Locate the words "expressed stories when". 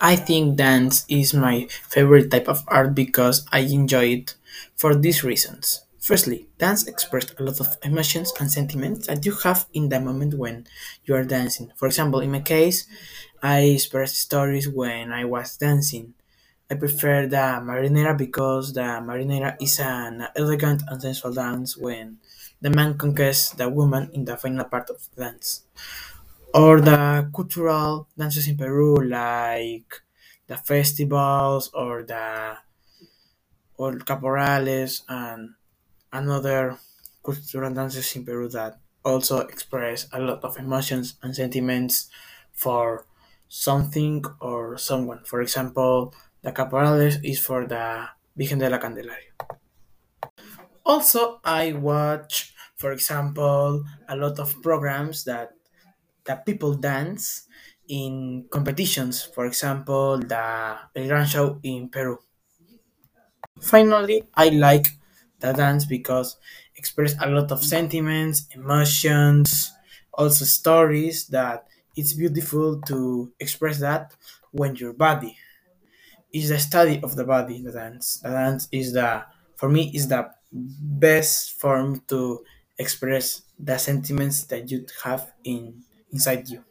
13.76-15.12